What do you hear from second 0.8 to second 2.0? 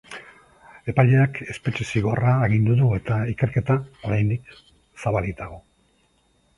Epaileak espetxe